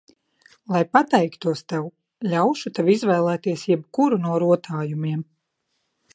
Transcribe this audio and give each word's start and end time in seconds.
Lai 0.75 0.79
pateiktos 0.95 1.61
tev, 1.73 1.85
ļaušu 2.31 2.73
tev 2.79 2.91
izvēlēties 2.95 3.67
jebkuru 3.75 4.21
no 4.27 4.35
rotājumiem. 4.47 5.25